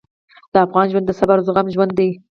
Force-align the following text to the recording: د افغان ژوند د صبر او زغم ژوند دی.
د 0.53 0.55
افغان 0.65 0.87
ژوند 0.91 1.05
د 1.07 1.11
صبر 1.19 1.37
او 1.39 1.45
زغم 1.47 1.67
ژوند 1.75 1.91
دی. 1.99 2.09